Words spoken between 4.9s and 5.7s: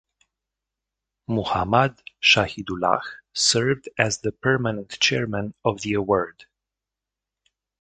chairman